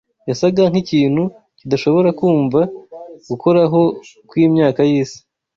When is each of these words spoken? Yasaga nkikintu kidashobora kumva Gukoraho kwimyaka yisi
Yasaga 0.29 0.61
nkikintu 0.71 1.23
kidashobora 1.59 2.09
kumva 2.19 2.59
Gukoraho 3.29 3.81
kwimyaka 4.29 4.79
yisi 4.89 5.19